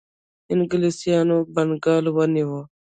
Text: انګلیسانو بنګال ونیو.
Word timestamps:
انګلیسانو 0.53 1.37
بنګال 1.53 2.05
ونیو. 2.15 2.59